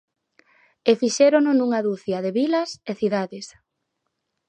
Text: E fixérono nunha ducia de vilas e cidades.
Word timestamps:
E 0.89 0.91
fixérono 1.01 1.51
nunha 1.53 1.83
ducia 1.87 2.17
de 2.25 2.31
vilas 2.39 2.69
e 2.89 2.91
cidades. 3.01 3.47